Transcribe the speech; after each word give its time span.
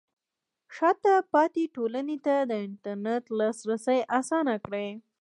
شاته 0.75 1.13
پاتې 1.33 1.63
ټولنې 1.75 2.17
ته 2.25 2.35
د 2.49 2.51
انټرنیټ 2.67 3.23
لاسرسی 3.39 3.99
اسانه 4.19 4.55
کړئ. 4.65 4.89